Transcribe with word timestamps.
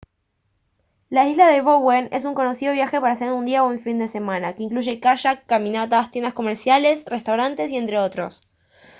la 1.11 1.27
isla 1.29 1.45
de 1.47 1.61
bowen 1.61 2.09
es 2.11 2.25
un 2.25 2.33
conocido 2.33 2.73
viaje 2.73 2.99
para 2.99 3.13
hacer 3.13 3.27
en 3.27 3.35
un 3.35 3.45
día 3.45 3.63
o 3.63 3.67
en 3.67 3.73
un 3.73 3.79
fin 3.79 3.99
de 3.99 4.07
semana 4.07 4.49
y 4.49 4.53
que 4.55 4.63
incluye 4.63 4.99
kayak 4.99 5.45
caminatas 5.45 6.09
tiendas 6.09 6.33
comerciales 6.33 7.05
restaurantes 7.05 7.71
y 7.71 7.77
entre 7.77 7.99
otros 7.99 8.41